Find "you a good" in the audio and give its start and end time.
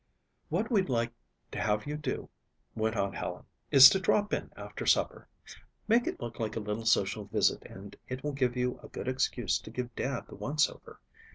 8.57-9.07